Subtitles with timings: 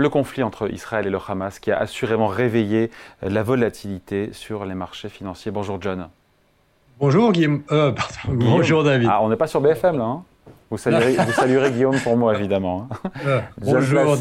[0.00, 2.90] le conflit entre Israël et le Hamas qui a assurément réveillé
[3.22, 5.52] la volatilité sur les marchés financiers.
[5.52, 6.08] Bonjour John.
[6.98, 7.62] Bonjour Guillaume.
[7.70, 7.92] Euh,
[8.28, 9.08] bonjour David.
[9.10, 10.04] Ah, on n'est pas sur BFM là.
[10.04, 10.22] Hein
[10.70, 12.88] vous, saluerez, Guillaume pour moi, évidemment.
[13.26, 14.16] Euh, bonjour,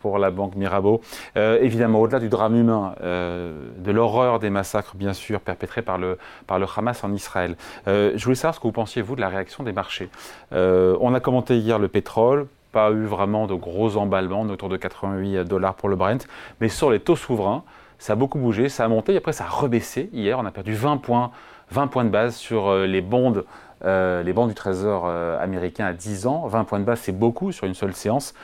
[0.00, 1.00] pour la Banque Mirabeau.
[1.36, 6.18] Euh, évidemment, au-delà du drame humain, de l'horreur des massacres, bien sûr, perpétrés par le,
[6.46, 7.56] par le Hamas en Israël,
[7.86, 10.08] je voulais savoir ce que vous pensiez, vous, de la réaction des marchés.
[10.52, 15.44] on a commenté hier le pétrole, pas eu vraiment de gros emballements, autour de 88
[15.44, 16.26] dollars pour le Brent,
[16.60, 17.64] mais sur les taux souverains,
[17.98, 20.08] ça a beaucoup bougé, ça a monté, et après ça a rebaissé.
[20.12, 21.30] Hier, on a perdu 20 points,
[21.70, 23.42] 20 points de base sur euh, les bonds,
[23.84, 26.46] euh, les bonds du Trésor euh, américain à 10 ans.
[26.46, 28.34] 20 points de base, c'est beaucoup sur une seule séance.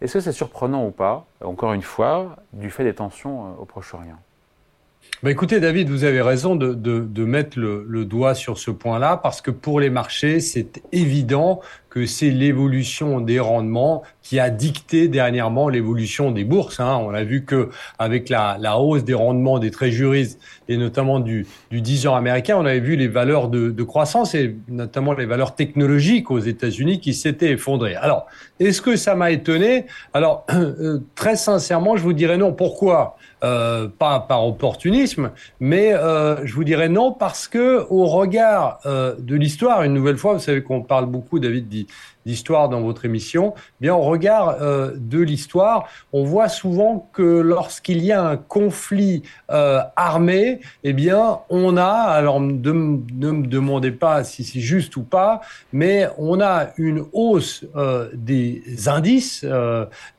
[0.00, 4.18] Est-ce que c'est surprenant ou pas, encore une fois, du fait des tensions au Proche-Orient?
[5.22, 8.70] Bah écoutez, David, vous avez raison de, de, de mettre le, le, doigt sur ce
[8.70, 11.62] point-là, parce que pour les marchés, c'est évident
[11.94, 16.80] que c'est l'évolution des rendements qui a dicté dernièrement l'évolution des bourses.
[16.80, 16.98] Hein.
[17.00, 20.36] On a vu que avec la, la, hausse des rendements des tréjuries
[20.68, 24.34] et notamment du, du 10 ans américain, on avait vu les valeurs de, de croissance
[24.34, 27.94] et notamment les valeurs technologiques aux États-Unis qui s'étaient effondrées.
[27.94, 28.26] Alors,
[28.58, 29.86] est-ce que ça m'a étonné?
[30.14, 32.52] Alors, euh, très sincèrement, je vous dirais non.
[32.52, 33.16] Pourquoi?
[33.44, 34.42] Euh, Pas par
[35.60, 40.16] mais euh, je vous dirais non parce que au regard euh, de l'histoire, une nouvelle
[40.16, 41.86] fois, vous savez qu'on parle beaucoup, David dit
[42.26, 48.02] d'histoire dans votre émission, bien au regard euh, de l'histoire, on voit souvent que lorsqu'il
[48.02, 54.24] y a un conflit euh, armé, eh bien on a, alors ne me demandez pas
[54.24, 55.40] si c'est juste ou pas,
[55.72, 59.44] mais on a une hausse euh, des indices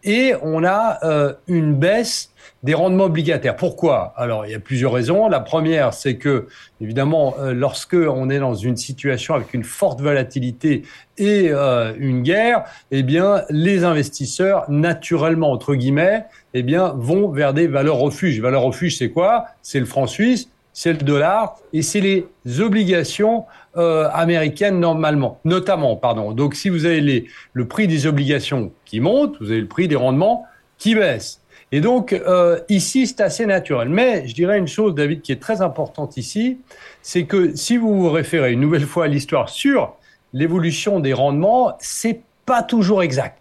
[0.03, 2.31] et on a une baisse
[2.63, 3.55] des rendements obligataires.
[3.55, 4.13] Pourquoi?
[4.15, 5.27] Alors, il y a plusieurs raisons.
[5.29, 6.47] La première, c'est que,
[6.81, 10.83] évidemment, euh, lorsque on est dans une situation avec une forte volatilité
[11.17, 17.53] et euh, une guerre, eh bien, les investisseurs, naturellement, entre guillemets, eh bien, vont vers
[17.53, 18.41] des valeurs refuges.
[18.41, 19.45] Valeurs refuges, c'est quoi?
[19.61, 22.27] C'est le franc suisse, c'est le dollar et c'est les
[22.59, 23.45] obligations
[23.77, 26.33] euh, américaines normalement, notamment, pardon.
[26.33, 29.87] Donc, si vous avez les, le prix des obligations qui monte, vous avez le prix
[29.87, 30.45] des rendements
[30.77, 31.41] qui baisse.
[31.71, 33.89] Et donc, euh, ici, c'est assez naturel.
[33.89, 36.59] Mais je dirais une chose, David, qui est très importante ici,
[37.01, 39.95] c'est que si vous vous référez une nouvelle fois à l'histoire sur
[40.33, 43.39] l'évolution des rendements, c'est pas toujours exact.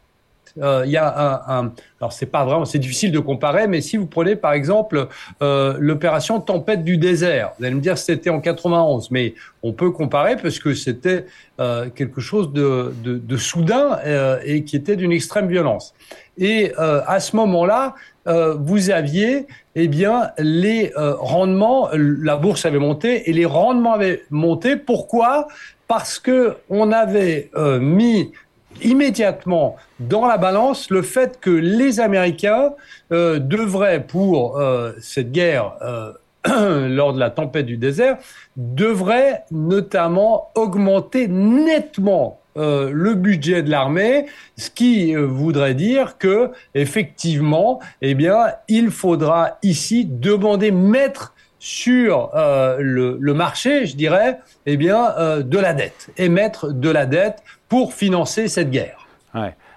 [0.62, 3.96] Euh, il y a un, alors c'est pas vraiment, c'est difficile de comparer, mais si
[3.96, 5.08] vous prenez par exemple
[5.42, 9.90] euh, l'opération Tempête du désert, vous allez me dire c'était en 91, mais on peut
[9.90, 11.26] comparer parce que c'était
[11.60, 15.94] euh, quelque chose de, de, de soudain euh, et qui était d'une extrême violence.
[16.36, 17.94] Et euh, à ce moment-là,
[18.26, 24.22] euh, vous aviez eh bien les rendements, la bourse avait monté et les rendements avaient
[24.30, 24.76] monté.
[24.76, 25.48] Pourquoi?
[25.88, 27.50] Parce que on avait
[27.80, 28.30] mis
[28.82, 32.72] immédiatement dans la balance le fait que les Américains
[33.12, 36.12] euh, devraient, pour euh, cette guerre euh,
[36.88, 38.18] lors de la tempête du désert,
[38.56, 44.26] devraient notamment augmenter nettement le budget de l'armée,
[44.56, 51.33] ce qui voudrait dire que effectivement, eh bien, il faudra ici demander mettre
[51.66, 57.42] sur le, le, marché, je dirais, eh bien, de la dette, émettre de la dette
[57.70, 59.08] pour financer cette guerre.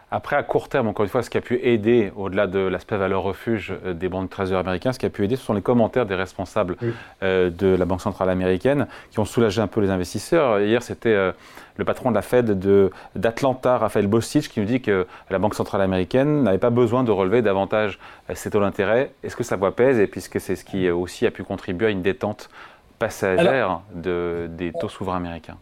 [0.09, 2.95] Après, à court terme, encore une fois, ce qui a pu aider, au-delà de l'aspect
[2.95, 5.53] valeur refuge euh, des banques de trésor américains, ce qui a pu aider, ce sont
[5.53, 6.78] les commentaires des responsables
[7.23, 10.62] euh, de la Banque centrale américaine qui ont soulagé un peu les investisseurs.
[10.62, 11.34] Hier, c'était euh,
[11.75, 12.57] le patron de la Fed
[13.16, 17.12] d'Atlanta, Raphaël Bostich, qui nous dit que la Banque centrale américaine n'avait pas besoin de
[17.12, 18.00] relever davantage
[18.34, 19.12] ses taux d'intérêt.
[19.23, 20.00] Est-ce que sa voix pèse?
[20.00, 22.50] Et puisque c'est ce qui aussi a pu contribuer à une détente
[22.97, 25.57] passagère de, des taux souverains américains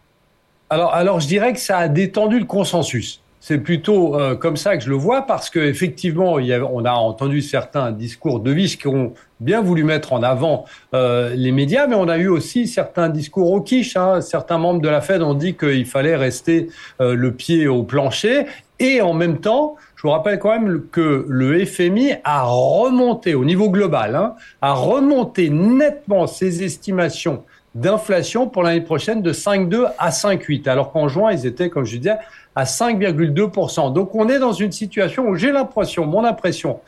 [0.68, 3.20] alors, alors, je dirais que ça a détendu le consensus.
[3.48, 7.42] C'est plutôt euh, comme ça que je le vois parce que effectivement, on a entendu
[7.42, 10.64] certains discours de vis qui ont bien voulu mettre en avant
[10.94, 13.96] euh, les médias, mais on a eu aussi certains discours au quiche.
[13.96, 14.20] Hein.
[14.20, 18.46] Certains membres de la Fed ont dit qu'il fallait rester euh, le pied au plancher
[18.80, 23.44] et en même temps, je vous rappelle quand même que le FMI a remonté au
[23.44, 27.44] niveau global, hein, a remonté nettement ses estimations
[27.76, 31.98] d'inflation pour l'année prochaine de 5,2 à 5,8, alors qu'en juin, ils étaient, comme je
[31.98, 32.16] disais,
[32.54, 33.92] à 5,2%.
[33.92, 36.80] Donc on est dans une situation où j'ai l'impression, mon impression,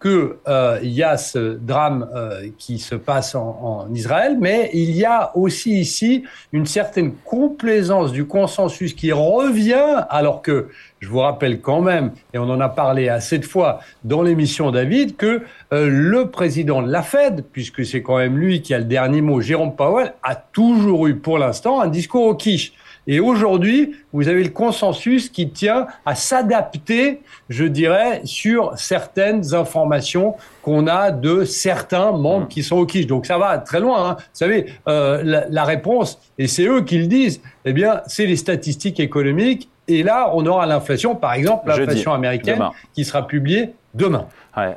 [0.00, 4.92] qu'il euh, y a ce drame euh, qui se passe en, en, Israël, mais il
[4.92, 10.68] y a aussi ici une certaine complaisance du consensus qui revient, alors que
[11.00, 14.70] je vous rappelle quand même, et on en a parlé assez de fois dans l'émission
[14.70, 15.42] David, que
[15.72, 19.20] euh, le président de la Fed, puisque c'est quand même lui qui a le dernier
[19.20, 22.72] mot, Jérôme Powell, a toujours eu pour l'instant un discours au quiche.
[23.06, 30.34] Et aujourd'hui, vous avez le consensus qui tient à s'adapter, je dirais, sur certaines informations
[30.62, 32.48] qu'on a de certains membres mmh.
[32.48, 33.06] qui sont au quiche.
[33.06, 34.10] Donc ça va très loin.
[34.10, 34.16] Hein.
[34.18, 38.26] Vous savez, euh, la, la réponse, et c'est eux qui le disent, eh bien, c'est
[38.26, 39.68] les statistiques économiques.
[39.90, 42.62] Et là, on aura l'inflation, par exemple, l'inflation américaine,
[42.94, 44.26] qui sera publiée demain.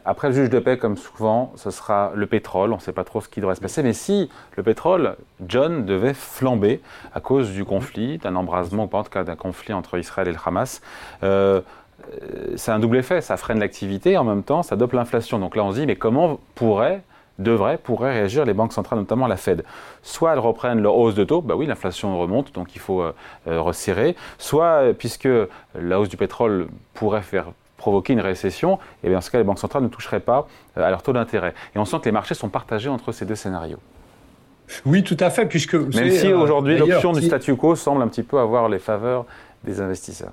[0.06, 2.72] Après le juge de paix, comme souvent, ce sera le pétrole.
[2.72, 3.84] On ne sait pas trop ce qui devrait se passer.
[3.84, 5.16] Mais si le pétrole,
[5.48, 6.82] John, devait flamber
[7.14, 10.28] à cause du conflit, d'un embrasement, ou pas en tout cas d'un conflit entre Israël
[10.28, 10.82] et le Hamas,
[11.24, 11.62] euh,
[12.56, 13.22] c'est un double effet.
[13.22, 15.40] Ça freine l'activité en même temps, ça dope l'inflation.
[15.40, 17.02] Donc là, on se dit, mais comment pourrait
[17.40, 19.64] devraient, pourraient réagir les banques centrales, notamment la Fed.
[20.02, 23.14] Soit elles reprennent leur hausse de taux, bah oui, l'inflation remonte, donc il faut euh,
[23.48, 24.16] euh, resserrer.
[24.38, 25.30] Soit, puisque
[25.80, 27.48] la hausse du pétrole pourrait faire
[27.84, 30.48] provoquer une récession, et bien dans ce cas, les banques centrales ne toucheraient pas
[30.78, 31.54] euh, à leur taux d'intérêt.
[31.76, 33.80] Et on sent que les marchés sont partagés entre ces deux scénarios.
[34.86, 35.76] Oui, tout à fait, puisque...
[35.76, 39.26] Même si euh, aujourd'hui l'option du statu quo semble un petit peu avoir les faveurs
[39.66, 40.32] des investisseurs.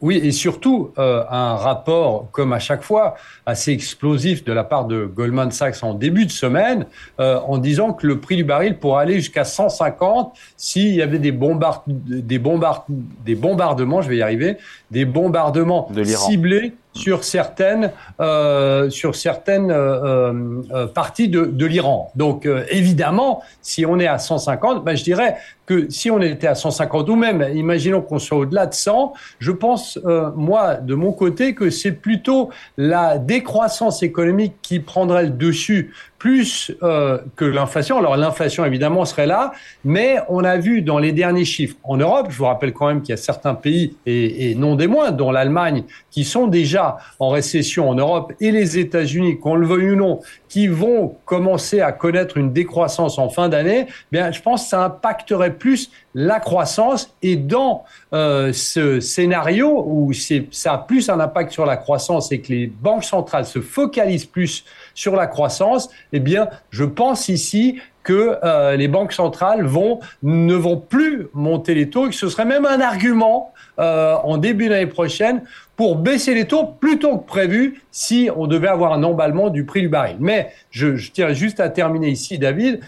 [0.00, 3.16] Oui, et surtout euh, un rapport, comme à chaque fois,
[3.46, 6.86] assez explosif de la part de Goldman Sachs en début de semaine,
[7.18, 11.18] euh, en disant que le prix du baril pourrait aller jusqu'à 150 s'il y avait
[11.18, 12.86] des, bombard des, bombard
[13.24, 14.58] des bombardements, je vais y arriver,
[14.92, 20.32] des bombardements ciblés sur certaines, euh, sur certaines euh,
[20.72, 22.10] euh, parties de, de l'Iran.
[22.16, 25.36] Donc évidemment, si on est à 150, ben, je dirais
[25.66, 29.52] que si on était à 150 ou même, imaginons qu'on soit au-delà de 100, je
[29.52, 29.98] pense,
[30.34, 32.48] moi, de mon côté, que c'est plutôt
[32.78, 37.98] la décroissance économique qui prendrait le dessus plus que l'inflation.
[37.98, 39.52] Alors l'inflation, évidemment, serait là,
[39.84, 43.02] mais on a vu dans les derniers chiffres en Europe, je vous rappelle quand même
[43.02, 46.77] qu'il y a certains pays, et, et non des moindres, dont l'Allemagne, qui sont déjà
[47.18, 51.80] en récession en Europe, et les États-Unis, qu'on le veuille ou non, qui vont commencer
[51.80, 56.40] à connaître une décroissance en fin d'année, bien, je pense que ça impacterait plus la
[56.40, 57.14] croissance.
[57.22, 60.12] Et dans euh, ce scénario où
[60.50, 64.26] ça a plus un impact sur la croissance et que les banques centrales se focalisent
[64.26, 64.64] plus
[64.94, 70.54] sur la croissance, eh bien, je pense ici que euh, les banques centrales vont, ne
[70.54, 74.70] vont plus monter les taux et que ce serait même un argument euh, en début
[74.70, 75.42] d'année prochaine
[75.76, 79.82] pour baisser les taux plutôt que prévu si on devait avoir un emballement du prix
[79.82, 80.16] du baril.
[80.20, 82.80] Mais je, tiens juste à terminer ici, David.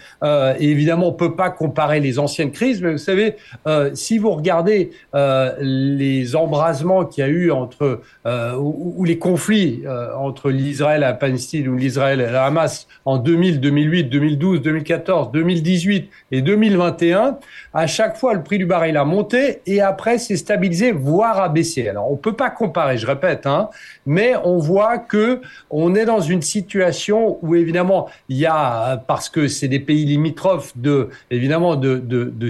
[0.59, 3.10] Évidemment, on peut pas comparer les anciennes crises, mais vous savez,
[3.67, 9.17] euh, si vous regardez euh, les embrasements qu'il y a eu entre euh, ou, les
[9.17, 9.83] conflits
[10.17, 15.31] entre l'Israël et la Palestine ou l'Israël et la Hamas en 2000, 2008, 2012, 2014,
[15.31, 17.37] 2018 et 2021,
[17.73, 21.49] à chaque fois le prix du baril a monté et après s'est stabilisé, voire a
[21.49, 21.87] baissé.
[21.87, 23.69] Alors on peut pas comparer je répète, hein,
[24.05, 29.29] mais on voit que on est dans une situation où évidemment il y a parce
[29.29, 32.49] que c'est des pays limitrophes de évidemment de de de,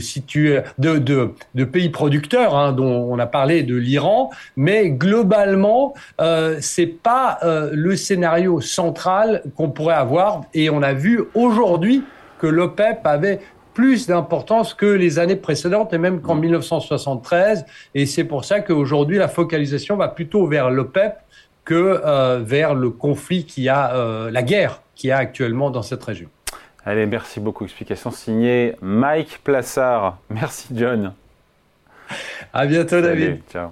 [0.78, 6.88] de, de, pays producteurs hein, dont on a parlé de l'Iran, mais globalement euh, c'est
[6.88, 12.04] pas euh, le scénario central qu'on pourrait avoir et on a vu aujourd'hui
[12.40, 13.40] que l'OPEP avait
[13.74, 17.66] plus d'importance que les années précédentes et même qu'en 1973.
[17.96, 21.14] Et c'est pour ça qu'aujourd'hui, la focalisation va plutôt vers l'OPEP
[21.64, 26.04] que euh, vers le conflit qui a, euh, la guerre qui a actuellement dans cette
[26.04, 26.30] région.
[26.86, 27.64] Allez, merci beaucoup.
[27.64, 30.18] Explication signée Mike Plassard.
[30.30, 31.14] Merci John.
[32.54, 33.42] À bientôt David.
[33.52, 33.72] Ciao.